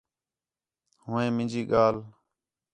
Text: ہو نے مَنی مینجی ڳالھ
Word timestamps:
ہو 1.03 1.11
نے 1.11 1.19
مَنی 1.25 1.35
مینجی 1.35 1.61
ڳالھ 1.71 1.99